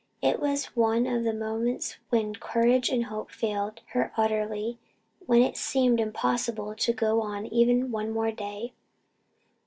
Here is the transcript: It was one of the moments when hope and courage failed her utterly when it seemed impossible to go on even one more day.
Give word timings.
It 0.23 0.39
was 0.39 0.75
one 0.75 1.05
of 1.05 1.23
the 1.23 1.31
moments 1.31 1.99
when 2.09 2.21
hope 2.21 2.27
and 2.33 2.39
courage 2.39 2.91
failed 3.29 3.81
her 3.89 4.11
utterly 4.17 4.79
when 5.27 5.43
it 5.43 5.55
seemed 5.57 5.99
impossible 5.99 6.73
to 6.73 6.91
go 6.91 7.21
on 7.21 7.45
even 7.45 7.91
one 7.91 8.11
more 8.11 8.31
day. 8.31 8.73